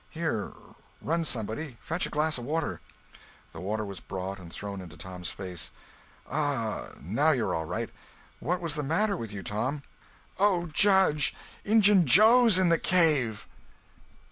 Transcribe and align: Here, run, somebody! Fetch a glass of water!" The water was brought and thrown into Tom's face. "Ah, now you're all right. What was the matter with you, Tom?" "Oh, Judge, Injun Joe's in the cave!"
Here, 0.09 0.51
run, 0.99 1.23
somebody! 1.25 1.77
Fetch 1.79 2.07
a 2.07 2.09
glass 2.09 2.39
of 2.39 2.43
water!" 2.43 2.81
The 3.53 3.59
water 3.61 3.85
was 3.85 3.99
brought 3.99 4.39
and 4.39 4.51
thrown 4.51 4.81
into 4.81 4.97
Tom's 4.97 5.29
face. 5.29 5.69
"Ah, 6.27 6.93
now 6.99 7.29
you're 7.29 7.53
all 7.53 7.65
right. 7.65 7.91
What 8.39 8.61
was 8.61 8.73
the 8.73 8.81
matter 8.81 9.15
with 9.15 9.31
you, 9.31 9.43
Tom?" 9.43 9.83
"Oh, 10.39 10.65
Judge, 10.73 11.35
Injun 11.63 12.07
Joe's 12.07 12.57
in 12.57 12.69
the 12.69 12.79
cave!" 12.79 13.45